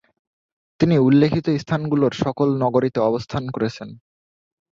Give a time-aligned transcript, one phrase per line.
[0.79, 3.89] তিনি উল্লেখিত স্থানগুলোর সকল নগরীতে অবস্থান করেছেন।